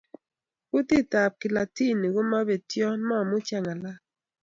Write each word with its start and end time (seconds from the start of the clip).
Kutit 0.69 1.07
tab 1.11 1.31
Kilatini 1.41 2.07
komapetyon, 2.15 2.99
mamuchi 3.09 3.53
angalal 3.57 3.97